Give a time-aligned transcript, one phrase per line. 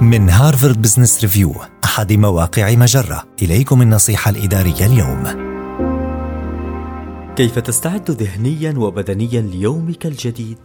[0.00, 5.24] من هارفارد بزنس ريفيو أحد مواقع مجرة إليكم النصيحة الإدارية اليوم
[7.36, 10.58] كيف تستعد ذهنيا وبدنيا ليومك الجديد؟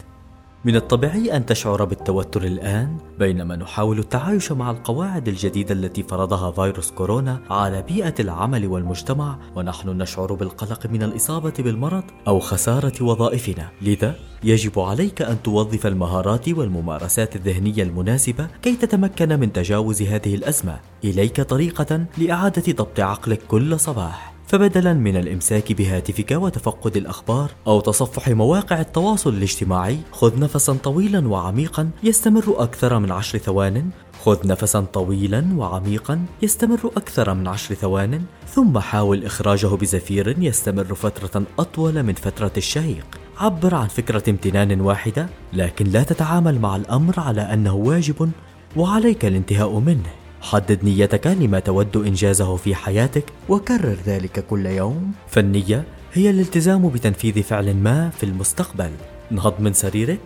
[0.65, 6.91] من الطبيعي أن تشعر بالتوتر الآن بينما نحاول التعايش مع القواعد الجديدة التي فرضها فيروس
[6.91, 13.69] كورونا على بيئة العمل والمجتمع ونحن نشعر بالقلق من الإصابة بالمرض أو خسارة وظائفنا.
[13.81, 20.79] لذا يجب عليك أن توظف المهارات والممارسات الذهنية المناسبة كي تتمكن من تجاوز هذه الأزمة.
[21.03, 24.24] إليك طريقة لإعادة ضبط عقلك كل صباح.
[24.47, 31.89] فبدلا من الإمساك بهاتفك وتفقد الأخبار أو تصفح مواقع التواصل الاجتماعي خذ نفسا طويلا وعميقا
[32.03, 33.89] يستمر أكثر من عشر ثوان.
[34.23, 38.21] خذ نفسا طويلا وعميقا يستمر أكثر من عشر ثوان.
[38.47, 43.05] ثم حاول إخراجه بزفير يستمر فترة أطول من فترة الشهيق.
[43.37, 48.31] عبر عن فكرة امتنان واحدة لكن لا تتعامل مع الأمر على أنه واجب
[48.75, 50.24] وعليك الانتهاء منه.
[50.45, 55.11] حدد نيتك لما تود إنجازه في حياتك وكرر ذلك كل يوم.
[55.27, 58.91] فالنية هي الالتزام بتنفيذ فعل ما في المستقبل.
[59.31, 60.19] انهض من سريرك.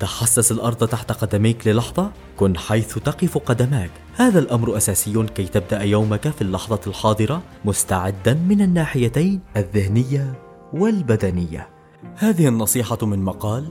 [0.00, 2.10] تحسس الأرض تحت قدميك للحظة.
[2.36, 3.90] كن حيث تقف قدماك.
[4.16, 10.34] هذا الأمر أساسي كي تبدأ يومك في اللحظة الحاضرة مستعدا من الناحيتين الذهنية
[10.72, 11.68] والبدنية.
[12.16, 13.68] هذه النصيحة من مقال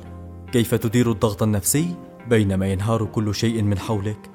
[0.52, 1.96] كيف تدير الضغط النفسي
[2.30, 4.35] بينما ينهار كل شيء من حولك؟